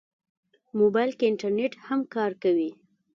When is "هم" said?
1.87-1.99